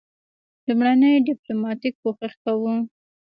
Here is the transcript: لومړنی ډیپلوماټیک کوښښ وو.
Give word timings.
لومړنی 0.67 1.13
ډیپلوماټیک 1.27 1.95
کوښښ 2.01 2.35
وو. 2.61 2.73